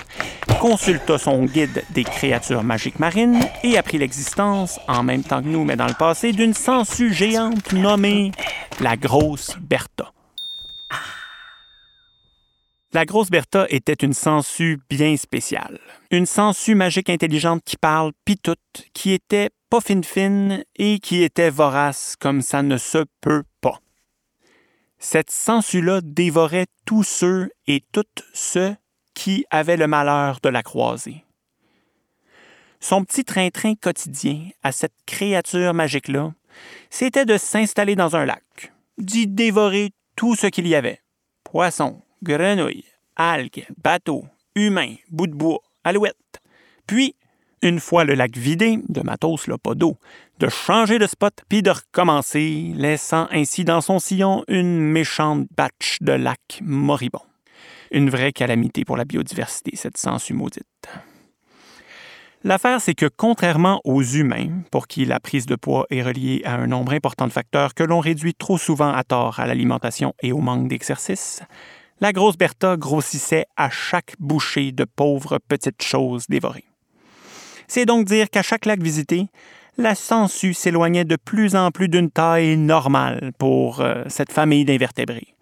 [0.62, 5.66] consulta son guide des créatures magiques marines et apprit l'existence, en même temps que nous,
[5.66, 8.32] mais dans le passé, d'une sangsue géante nommée
[8.80, 10.14] la Grosse Bertha.
[12.94, 15.80] La Grosse Bertha était une sangsue bien spéciale.
[16.12, 18.56] Une sangsue magique intelligente qui parle pis tout,
[18.94, 23.80] qui était pas fine fine et qui était vorace comme ça ne se peut pas.
[25.06, 28.74] Cette sangsue-là dévorait tous ceux et toutes ceux
[29.14, 31.26] qui avaient le malheur de la croiser.
[32.80, 36.34] Son petit train-train quotidien à cette créature magique-là,
[36.90, 41.02] c'était de s'installer dans un lac, d'y dévorer tout ce qu'il y avait.
[41.44, 42.86] Poissons, grenouilles,
[43.18, 46.42] algues, bateaux, humains, bouts de bois, alouettes.
[46.88, 47.18] Puis
[47.64, 49.98] une fois le lac vidé, de matos, là, pas d'eau,
[50.40, 55.98] de changer de spot puis de recommencer, laissant ainsi dans son sillon une méchante batch
[56.02, 57.24] de lacs moribonds.
[57.92, 60.66] Une vraie calamité pour la biodiversité, cette sangsue maudite.
[62.44, 66.56] L'affaire, c'est que contrairement aux humains, pour qui la prise de poids est reliée à
[66.56, 70.34] un nombre important de facteurs que l'on réduit trop souvent à tort à l'alimentation et
[70.34, 71.42] au manque d'exercice,
[72.02, 76.66] la grosse Bertha grossissait à chaque bouchée de pauvres petites choses dévorées.
[77.76, 79.30] C'est donc dire qu'à chaque lac visité,
[79.80, 85.34] la sangsue s'éloignait de plus en plus d'une taille normale pour euh, cette famille d'invertébrés.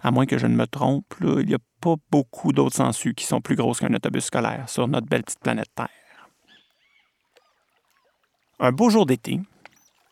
[0.00, 3.26] À moins que je ne me trompe, il n'y a pas beaucoup d'autres sangsues qui
[3.26, 5.86] sont plus grosses qu'un autobus scolaire sur notre belle petite planète Terre.
[8.58, 9.38] Un beau jour d'été,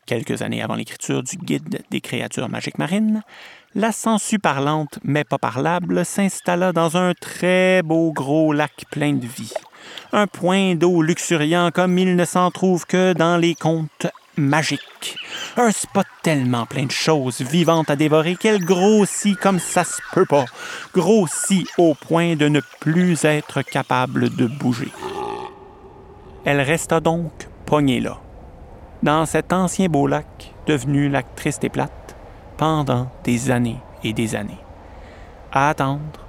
[0.07, 3.25] quelques années avant l'écriture du Guide des créatures magiques marines,
[3.75, 9.27] la sangsue parlante mais pas parlable s'installa dans un très beau gros lac plein de
[9.27, 9.53] vie
[10.12, 15.16] un point d'eau luxuriant comme il ne s'en trouve que dans les contes magiques.
[15.57, 20.27] Un spot tellement plein de choses vivantes à dévorer qu'elle grossit comme ça se peut
[20.27, 20.44] pas,
[20.94, 24.92] grossit au point de ne plus être capable de bouger.
[26.44, 28.18] Elle resta donc poignée là,
[29.03, 32.16] dans cet ancien beau lac devenu lac triste et plate,
[32.57, 34.59] pendant des années et des années.
[35.53, 36.26] À attendre,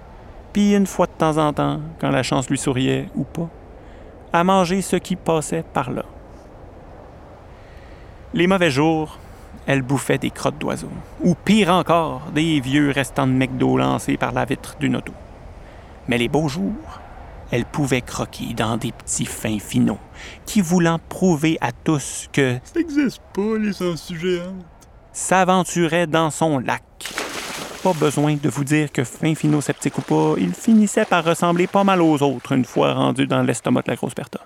[0.57, 3.47] puis une fois de temps en temps, quand la chance lui souriait ou pas,
[4.33, 6.03] à manger ce qui passait par là.
[8.33, 9.19] Les mauvais jours,
[9.67, 10.89] elle bouffait des crottes d'oiseaux,
[11.21, 15.13] ou pire encore, des vieux restants de McDo lancés par la vitre d'une auto.
[16.07, 17.01] Mais les beaux jours,
[17.51, 19.99] elle pouvait croquer dans des petits fins finaux,
[20.47, 24.39] qui voulant prouver à tous que ça n'existe pas les sangsues
[25.13, 26.81] s'aventurait dans son lac.
[27.87, 31.67] Pas besoin de vous dire que fin finaux sceptique ou pas, il finissait par ressembler
[31.67, 34.41] pas mal aux autres une fois rendu dans l'estomac de la grosse Bertha.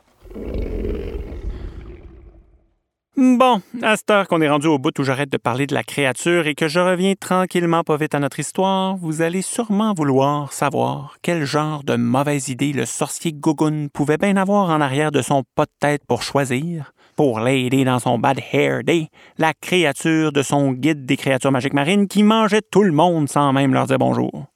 [3.17, 5.81] Bon, à cette heure qu'on est rendu au bout où j'arrête de parler de la
[5.81, 10.53] créature et que je reviens tranquillement pas vite à notre histoire, vous allez sûrement vouloir
[10.53, 15.23] savoir quel genre de mauvaise idée le sorcier Gogun pouvait bien avoir en arrière de
[15.23, 20.31] son pas de tête pour choisir, pour l'aider dans son bad hair day, la créature
[20.31, 23.85] de son guide des créatures magiques marines qui mangeait tout le monde sans même leur
[23.85, 24.47] dire bonjour.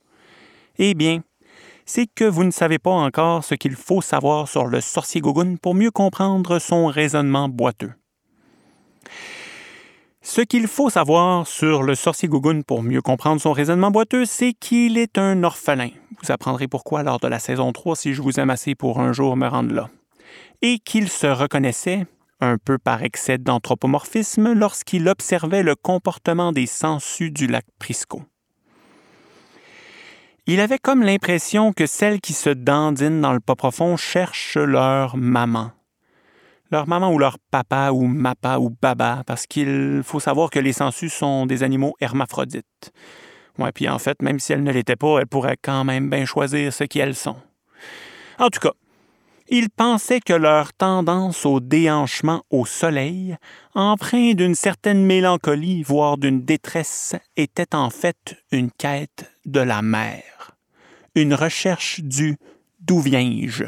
[0.79, 1.21] Eh bien,
[1.85, 5.57] c'est que vous ne savez pas encore ce qu'il faut savoir sur le sorcier Gogun
[5.61, 7.91] pour mieux comprendre son raisonnement boiteux.
[10.23, 14.53] Ce qu'il faut savoir sur le sorcier Gogun pour mieux comprendre son raisonnement boiteux, c'est
[14.53, 15.89] qu'il est un orphelin.
[16.23, 19.13] Vous apprendrez pourquoi lors de la saison 3 si je vous aime assez pour un
[19.13, 19.87] jour me rendre là.
[20.63, 22.07] Et qu'il se reconnaissait
[22.45, 28.23] un peu par excès d'anthropomorphisme lorsqu'il observait le comportement des sangsues du lac Prisco.
[30.47, 35.17] Il avait comme l'impression que celles qui se dandinent dans le pas profond cherchent leur
[35.17, 35.71] maman.
[36.71, 40.73] Leur maman ou leur papa ou mappa ou baba, parce qu'il faut savoir que les
[40.73, 42.91] sangsues sont des animaux hermaphrodites.
[43.57, 46.25] Ouais, puis en fait, même si elles ne l'étaient pas, elles pourraient quand même bien
[46.25, 47.37] choisir ce qu'elles sont.
[48.37, 48.73] En tout cas,
[49.47, 53.37] ils pensaient que leur tendance au déhanchement au soleil,
[53.73, 60.51] empreinte d'une certaine mélancolie, voire d'une détresse, était en fait une quête de la mer,
[61.13, 62.37] une recherche du
[62.79, 63.65] d'où viens-je.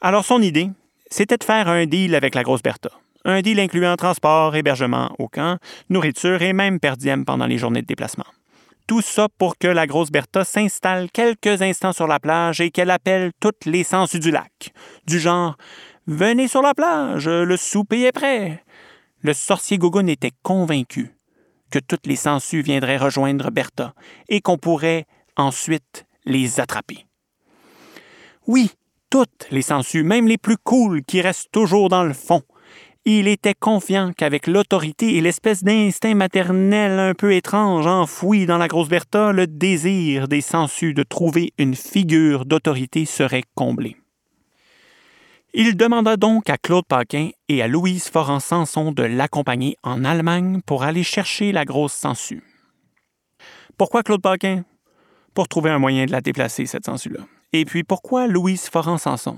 [0.00, 0.70] Alors son idée,
[1.10, 2.90] c'était de faire un deal avec la grosse Bertha.
[3.24, 5.58] Un deal incluant transport, hébergement au camp,
[5.88, 8.26] nourriture et même per pendant les journées de déplacement.
[8.86, 12.90] Tout ça pour que la grosse Bertha s'installe quelques instants sur la plage et qu'elle
[12.90, 14.72] appelle toutes les sangsues du lac.
[15.06, 15.56] Du genre
[16.06, 18.62] Venez sur la plage, le souper est prêt.
[19.20, 21.16] Le sorcier Gougoun était convaincu
[21.70, 23.94] que toutes les sangsues viendraient rejoindre Bertha
[24.28, 27.06] et qu'on pourrait ensuite les attraper.
[28.46, 28.70] Oui,
[29.08, 32.42] toutes les sangsues, même les plus cools qui restent toujours dans le fond,
[33.04, 38.68] il était confiant qu'avec l'autorité et l'espèce d'instinct maternel un peu étrange enfoui dans la
[38.68, 43.96] grosse Bertha, le désir des sensus de trouver une figure d'autorité serait comblé.
[45.52, 50.82] Il demanda donc à Claude Paquin et à Louise Foran-Sanson de l'accompagner en Allemagne pour
[50.82, 52.42] aller chercher la grosse sangsue.
[53.76, 54.64] Pourquoi Claude Paquin?
[55.34, 57.20] Pour trouver un moyen de la déplacer, cette sangsue-là.
[57.52, 59.36] Et puis pourquoi Louise Foran-Sanson?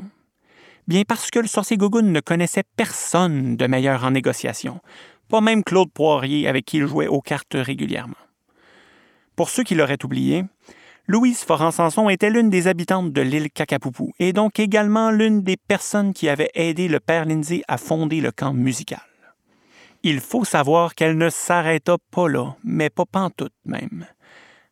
[0.87, 4.81] Bien parce que le sorcier Gougoun ne connaissait personne de meilleur en négociation,
[5.29, 8.15] pas même Claude Poirier avec qui il jouait aux cartes régulièrement.
[9.35, 10.45] Pour ceux qui l'auraient oublié,
[11.09, 16.13] Louise Foran-Sanson était l'une des habitantes de l'île Cacapoupou et donc également l'une des personnes
[16.13, 19.03] qui avaient aidé le père Lindsay à fonder le camp musical.
[20.05, 24.07] Il faut savoir qu'elle ne s'arrêta pas là, mais pas pantoute même.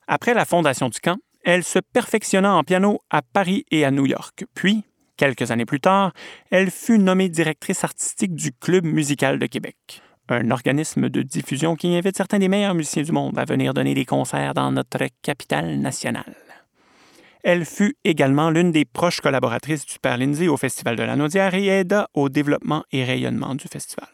[0.07, 4.07] Après la fondation du camp, elle se perfectionna en piano à Paris et à New
[4.07, 4.85] York, puis,
[5.17, 6.13] Quelques années plus tard,
[6.51, 11.95] elle fut nommée directrice artistique du Club musical de Québec, un organisme de diffusion qui
[11.95, 15.79] invite certains des meilleurs musiciens du monde à venir donner des concerts dans notre capitale
[15.79, 16.35] nationale.
[17.45, 21.55] Elle fut également l'une des proches collaboratrices du Père Lindsay au Festival de la Naudière
[21.55, 24.09] et aida au développement et rayonnement du festival.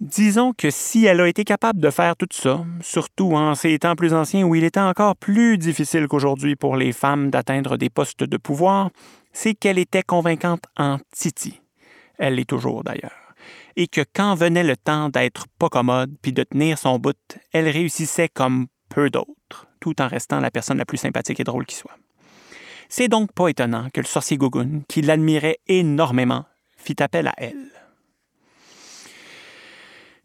[0.00, 3.94] Disons que si elle a été capable de faire tout ça, surtout en ces temps
[3.94, 8.24] plus anciens où il était encore plus difficile qu'aujourd'hui pour les femmes d'atteindre des postes
[8.24, 8.90] de pouvoir,
[9.32, 11.60] c'est qu'elle était convaincante en Titi.
[12.18, 13.34] Elle l'est toujours d'ailleurs.
[13.76, 17.16] Et que quand venait le temps d'être pas commode puis de tenir son bout,
[17.52, 21.66] elle réussissait comme peu d'autres, tout en restant la personne la plus sympathique et drôle
[21.66, 21.96] qui soit.
[22.88, 26.44] C'est donc pas étonnant que le sorcier Gougoun, qui l'admirait énormément,
[26.76, 27.81] fit appel à elle.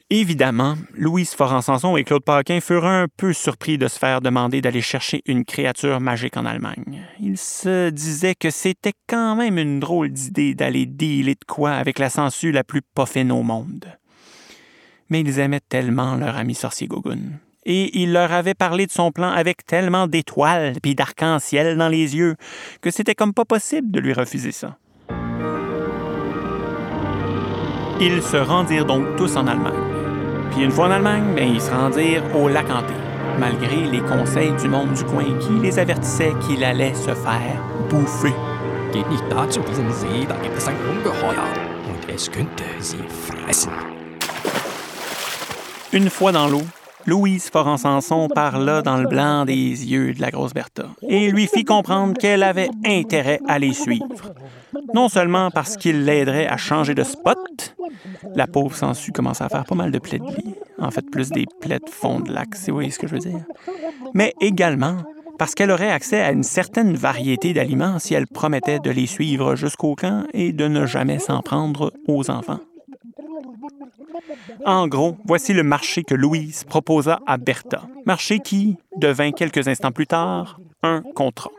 [0.10, 4.80] Évidemment, Louise Foran-Sanson et Claude Paquin furent un peu surpris de se faire demander d'aller
[4.80, 7.06] chercher une créature magique en Allemagne.
[7.20, 12.00] Ils se disaient que c'était quand même une drôle d'idée d'aller dealer de quoi avec
[12.00, 13.86] la censure la plus poffine au monde.
[15.10, 17.40] Mais ils aimaient tellement leur ami sorcier Gogun.
[17.66, 22.16] Et il leur avait parlé de son plan avec tellement d'étoiles puis d'arc-en-ciel dans les
[22.16, 22.38] yeux
[22.80, 24.78] que c'était comme pas possible de lui refuser ça.
[28.00, 29.97] Ils se rendirent donc tous en Allemagne.
[30.58, 32.96] Puis une fois en Allemagne, ben, ils se rendirent au lac Hanté,
[33.38, 38.34] malgré les conseils du monde du coin qui les avertissaient qu'il allait se faire bouffer.
[45.94, 46.64] Une fois dans l'eau,
[47.08, 51.64] Louise Foran-Sanson parla dans le blanc des yeux de la grosse Bertha et lui fit
[51.64, 54.34] comprendre qu'elle avait intérêt à les suivre.
[54.94, 57.76] Non seulement parce qu'il l'aiderait à changer de spot,
[58.36, 61.30] la pauvre sensu commençait à faire pas mal de plaies de lit, en fait plus
[61.30, 63.46] des plaies de fond de lac, c'est oui ce que je veux dire,
[64.14, 64.98] mais également
[65.40, 69.56] parce qu'elle aurait accès à une certaine variété d'aliments si elle promettait de les suivre
[69.56, 72.60] jusqu'au camp et de ne jamais s'en prendre aux enfants.
[74.66, 77.84] En gros, voici le marché que Louise proposa à Bertha.
[78.06, 81.52] Marché qui devint quelques instants plus tard un contrat.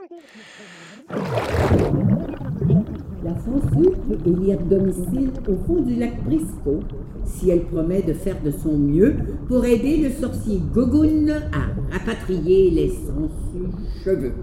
[3.24, 6.80] La censure peut élire domicile au fond du lac Briscoe
[7.24, 9.16] si elle promet de faire de son mieux
[9.48, 14.34] pour aider le sorcier Gogun à rapatrier les sensus cheveux.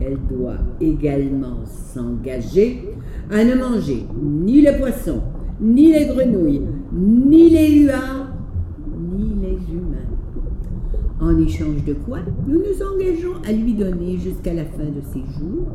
[0.00, 2.88] Elle doit également s'engager
[3.30, 5.22] à ne manger ni le poisson,
[5.62, 8.32] ni les grenouilles, ni les huards,
[9.16, 10.10] ni les humains.
[11.20, 15.20] En échange de quoi, nous nous engageons à lui donner jusqu'à la fin de ses
[15.38, 15.68] jours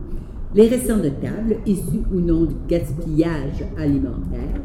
[0.54, 4.62] les restants de table issus ou non du gaspillage alimentaire,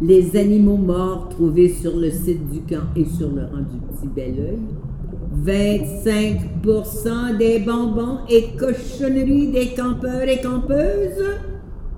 [0.00, 4.08] les animaux morts trouvés sur le site du camp et sur le rang du petit
[4.08, 4.58] bel oeil,
[5.44, 11.24] 25% des bonbons et cochonneries des campeurs et campeuses,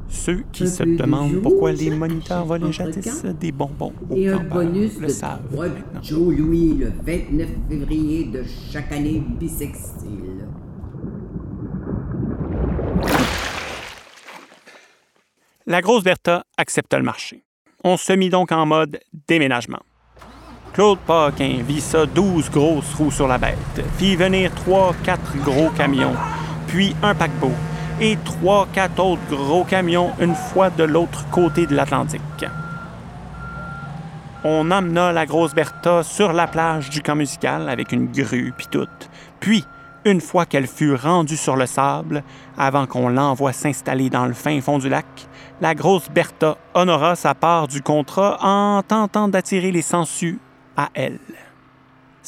[0.09, 4.39] Ceux qui se demandent pourquoi les moniteurs volaient entre jadis des bonbons aux et un
[4.39, 5.41] campeurs bonus le savent.
[6.03, 8.43] Joe Louis le 29 février de
[8.73, 10.47] chaque année bissextile.
[15.67, 17.45] La grosse Bertha accepta le marché.
[17.85, 19.81] On se mit donc en mode déménagement.
[20.73, 23.57] Claude Paquin vit ça 12 grosses roues sur la bête,
[23.99, 26.15] fit venir 3-4 gros camions,
[26.69, 27.53] puis un paquebot,
[28.01, 32.47] et 3-4 autres gros camions une fois de l'autre côté de l'Atlantique.
[34.45, 38.69] On emmena la grosse Bertha sur la plage du camp musical avec une grue puis
[38.71, 38.87] tout.
[39.41, 39.65] Puis,
[40.05, 42.23] une fois qu'elle fut rendue sur le sable,
[42.57, 45.07] avant qu'on l'envoie s'installer dans le fin fond du lac,
[45.61, 50.39] la grosse Bertha honora sa part du contrat en tentant d'attirer les sangsues
[50.77, 51.19] à elle.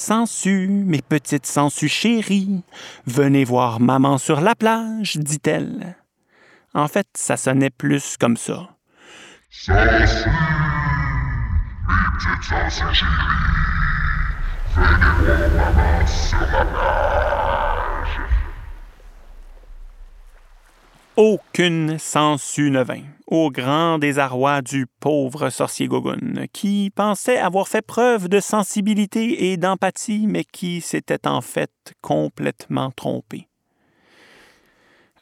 [0.00, 2.62] Sangsues, mes petites sangsues chéries,
[3.06, 5.94] venez voir maman sur la plage, dit-elle.
[6.72, 8.70] En fait, ça sonnait plus comme ça.
[21.16, 27.80] Aucune sangsue ne vint, au grand désarroi du pauvre sorcier Gogun, qui pensait avoir fait
[27.80, 31.70] preuve de sensibilité et d'empathie, mais qui s'était en fait
[32.02, 33.46] complètement trompé.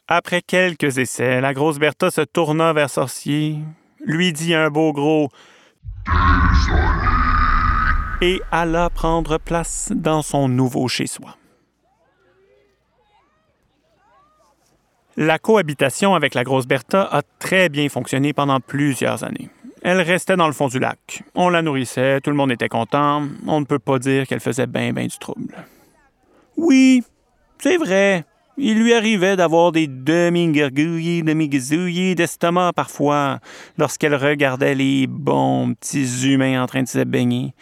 [0.07, 3.59] Après quelques essais, la grosse Bertha se tourna vers Sorcier,
[4.03, 5.29] lui dit un beau gros
[8.21, 11.38] et alla prendre place dans son nouveau chez-soi.
[15.21, 19.49] La cohabitation avec la grosse Bertha a très bien fonctionné pendant plusieurs années.
[19.81, 21.23] Elle restait dans le fond du lac.
[21.35, 23.27] On la nourrissait, tout le monde était content.
[23.45, 25.53] On ne peut pas dire qu'elle faisait bien, bien du trouble.
[26.55, 27.03] Oui,
[27.61, 28.23] c'est vrai.
[28.55, 33.39] Il lui arrivait d'avoir des demi-gargouillis, demi-gazouillis d'estomac parfois
[33.77, 37.53] lorsqu'elle regardait les bons petits humains en train de se baigner.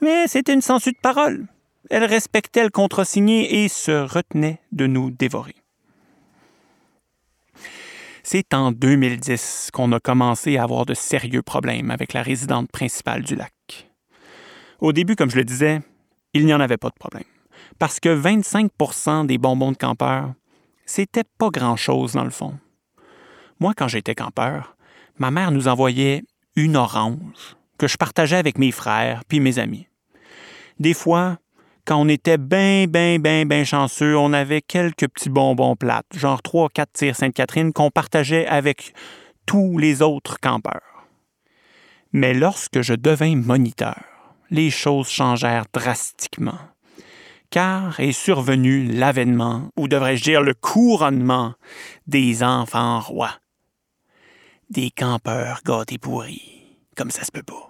[0.00, 1.46] Mais c'était une censure de parole.
[1.90, 5.56] Elle respectait le contrat signé et se retenait de nous dévorer.
[8.32, 13.24] C'est en 2010 qu'on a commencé à avoir de sérieux problèmes avec la résidente principale
[13.24, 13.90] du lac.
[14.78, 15.80] Au début, comme je le disais,
[16.32, 17.24] il n'y en avait pas de problème.
[17.80, 20.32] Parce que 25% des bonbons de campeurs,
[20.86, 22.56] c'était pas grand-chose dans le fond.
[23.58, 24.76] Moi, quand j'étais campeur,
[25.18, 26.22] ma mère nous envoyait
[26.54, 29.88] une orange que je partageais avec mes frères puis mes amis.
[30.78, 31.39] Des fois,
[31.84, 36.40] quand on était bien, bien, bien, bien chanceux, on avait quelques petits bonbons plates, genre
[36.40, 38.94] 3-4 tirs Sainte-Catherine, qu'on partageait avec
[39.46, 41.06] tous les autres campeurs.
[42.12, 44.02] Mais lorsque je devins moniteur,
[44.50, 46.58] les choses changèrent drastiquement.
[47.50, 51.54] Car est survenu l'avènement, ou devrais-je dire le couronnement,
[52.06, 53.34] des enfants rois.
[54.70, 57.69] Des campeurs gâtés pourris, comme ça se peut pas.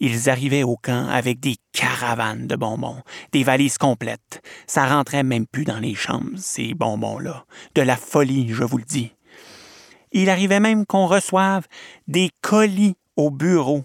[0.00, 3.02] Ils arrivaient au camp avec des caravanes de bonbons,
[3.32, 4.42] des valises complètes.
[4.66, 7.44] Ça rentrait même plus dans les chambres, ces bonbons-là.
[7.74, 9.12] De la folie, je vous le dis.
[10.12, 11.66] Il arrivait même qu'on reçoive
[12.06, 13.84] des colis au bureau.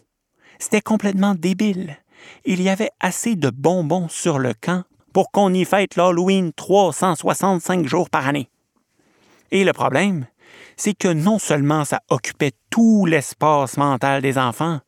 [0.60, 1.98] C'était complètement débile.
[2.46, 7.88] Il y avait assez de bonbons sur le camp pour qu'on y fête l'Halloween 365
[7.88, 8.50] jours par année.
[9.52, 10.28] Et le problème,
[10.78, 14.80] c'est que non seulement ça occupait tout l'espace mental des enfants,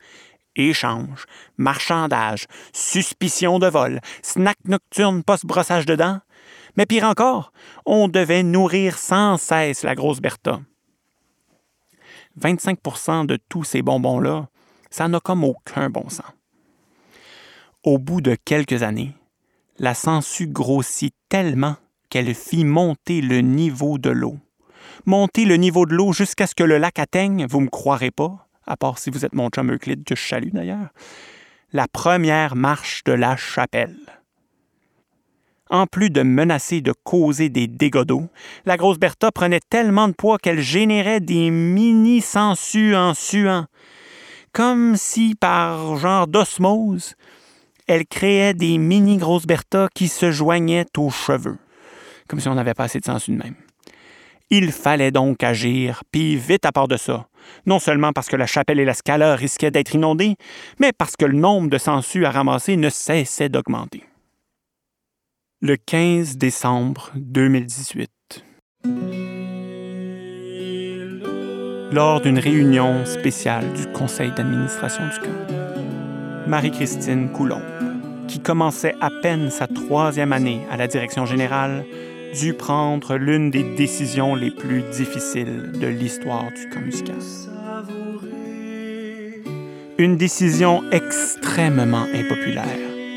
[0.56, 1.26] échanges,
[1.58, 6.20] marchandages, suspicion de vol, snack nocturne post-brossage de dents,
[6.78, 7.52] mais pire encore,
[7.86, 10.62] on devait nourrir sans cesse la grosse Bertha.
[12.40, 14.48] 25% de tous ces bonbons-là,
[14.90, 16.26] ça n'a comme aucun bon sens.
[17.84, 19.14] Au bout de quelques années,
[19.80, 21.76] la sangsue grossit tellement
[22.10, 24.38] qu'elle fit monter le niveau de l'eau.
[25.06, 28.48] Monter le niveau de l'eau jusqu'à ce que le lac atteigne, vous me croirez pas,
[28.66, 30.90] à part si vous êtes mon chum Euclide que d'ailleurs,
[31.74, 33.98] la première marche de la chapelle.
[35.70, 38.04] En plus de menacer de causer des dégâts
[38.66, 43.68] la grosse Bertha prenait tellement de poids qu'elle générait des mini-sangsues en suant,
[44.52, 47.16] comme si par genre d'osmose,
[47.88, 51.58] elle créait des mini-grosses Bertha qui se joignaient aux cheveux,
[52.28, 53.56] comme si on n'avait pas assez de sangsues de même.
[54.52, 57.28] Il fallait donc agir, puis vite à part de ça.
[57.66, 60.36] Non seulement parce que la chapelle et la scala risquaient d'être inondées,
[60.80, 64.04] mais parce que le nombre de sangsues à ramasser ne cessait d'augmenter.
[65.62, 68.12] Le 15 décembre 2018.
[71.92, 75.54] lors d'une réunion spéciale du conseil d'administration du camp.
[76.48, 77.62] Marie-Christine Coulombe,
[78.30, 81.86] qui commençait à peine sa troisième année à la direction générale,
[82.34, 87.16] dut prendre l'une des décisions les plus difficiles de l'histoire du musical.
[89.98, 92.66] Une décision extrêmement impopulaire,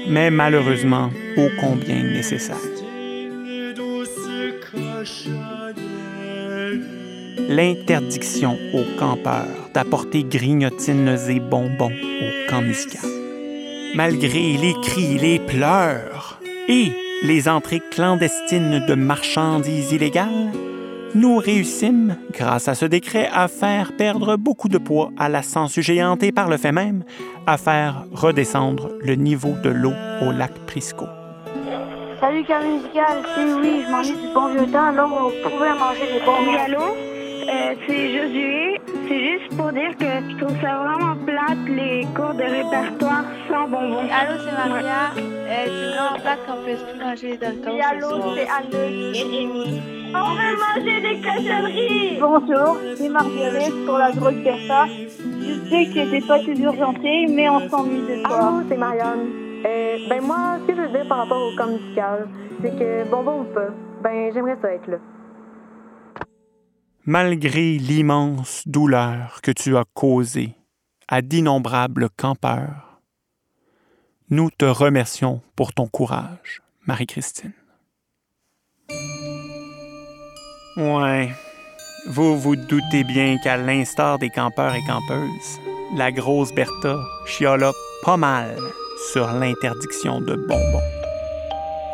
[0.08, 2.56] mais malheureusement ô combien nécessaire.
[7.48, 13.02] L'interdiction aux campeurs d'apporter grignotines et bonbons au camp musical.
[13.94, 20.52] Malgré les cris, les pleurs et les entrées clandestines de marchandises illégales,
[21.14, 25.82] nous réussîmes, grâce à ce décret, à faire perdre beaucoup de poids à la censure
[25.82, 27.02] géante et par le fait même,
[27.46, 31.06] à faire redescendre le niveau de l'eau au lac Prisco.
[32.20, 36.06] Salut Camille Musical, c'est oui, je m'ennuie du bon vieux temps, alors on pouvait manger
[36.12, 36.20] des.
[36.26, 36.82] Oui, allô?
[36.82, 38.73] Euh, c'est Josué.
[39.06, 43.68] C'est juste pour dire que je trouve ça vraiment plate, les cours de répertoire sans
[43.68, 44.08] bonbons.
[44.10, 45.10] Allô, c'est Maria.
[45.16, 49.82] Euh, c'est vraiment plate qu'on puisse plus manger Oui, ce allô, c'est Anne et Rémi.
[50.14, 52.18] On veut manger des cochonneries!
[52.18, 54.86] Bonjour, c'est Marguerite pour la grosse Bertha.
[54.86, 58.36] Je sais que c'est pas toujours gentil, mais on s'ennuie de toi.
[58.36, 59.28] Allô, c'est Marianne.
[59.66, 62.28] Euh, ben moi, ce que je veux dire par rapport au camp musical,
[62.62, 63.68] c'est que bonbon ou pas,
[64.02, 64.96] ben j'aimerais ça être là.
[67.06, 70.54] Malgré l'immense douleur que tu as causée
[71.06, 73.02] à d'innombrables campeurs,
[74.30, 77.52] nous te remercions pour ton courage, Marie-Christine.
[80.78, 81.30] Ouais,
[82.06, 85.60] vous vous doutez bien qu'à l'instar des campeurs et campeuses,
[85.96, 86.96] la grosse Bertha
[87.26, 88.56] chiola pas mal
[89.12, 91.03] sur l'interdiction de bonbons.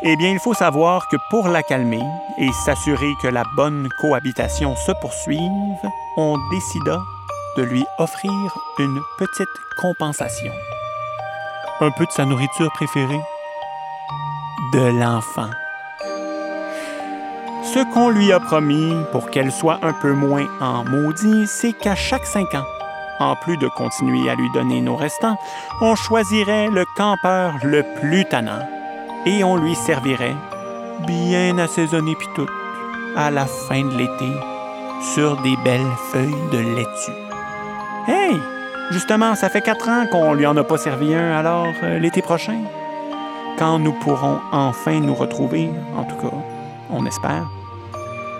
[0.03, 2.01] Eh bien, il faut savoir que pour la calmer
[2.39, 5.39] et s'assurer que la bonne cohabitation se poursuive,
[6.17, 6.99] on décida
[7.55, 8.31] de lui offrir
[8.79, 9.47] une petite
[9.79, 10.51] compensation.
[11.81, 13.21] Un peu de sa nourriture préférée.
[14.73, 15.51] De l'enfant.
[17.61, 21.93] Ce qu'on lui a promis pour qu'elle soit un peu moins en maudit, c'est qu'à
[21.93, 22.65] chaque cinq ans,
[23.19, 25.37] en plus de continuer à lui donner nos restants,
[25.79, 28.67] on choisirait le campeur le plus tannant
[29.25, 30.35] et on lui servirait,
[31.05, 32.47] bien assaisonné pis tout,
[33.15, 34.31] à la fin de l'été,
[35.13, 37.11] sur des belles feuilles de laitue.
[38.07, 38.39] Hey!
[38.91, 42.21] Justement, ça fait quatre ans qu'on lui en a pas servi un, alors euh, l'été
[42.21, 42.59] prochain,
[43.57, 46.35] quand nous pourrons enfin nous retrouver, en tout cas,
[46.89, 47.47] on espère,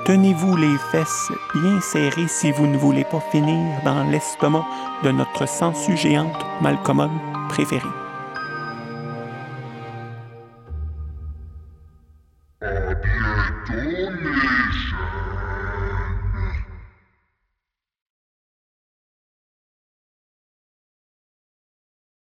[0.06, 4.66] tenez-vous les fesses bien serrées si vous ne voulez pas finir dans l'estomac
[5.04, 7.12] de notre sangsue géante malcommode
[7.48, 7.88] préférée.